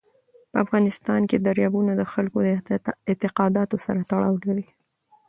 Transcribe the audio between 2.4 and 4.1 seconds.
د اعتقاداتو سره